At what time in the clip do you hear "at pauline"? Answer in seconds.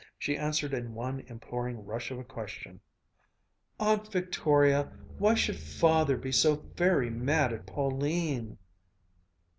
7.53-8.57